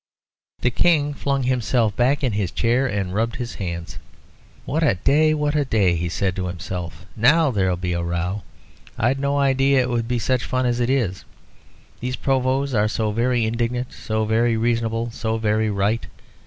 [0.61, 3.99] The King flung himself back in his chair, and rubbed his hands.
[4.65, 7.05] "What a day, what a day!" he said to himself.
[7.15, 8.41] "Now there'll be a row.
[8.97, 11.23] I'd no idea it would be such fun as it is.
[11.99, 16.07] These Provosts are so very indignant, so very reasonable, so very right.